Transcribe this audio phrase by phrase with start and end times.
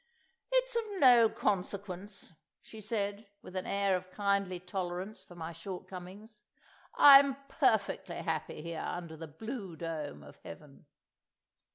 [0.51, 6.41] "It's of no consequence," she said, with an air of kindly tolerance for my shortcomings.
[6.95, 10.87] "I'm perfectly happy here under the blue dome of heaven."